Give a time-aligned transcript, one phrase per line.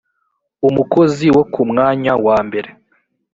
[0.67, 2.69] umukozi wo ku mwanya wa mbere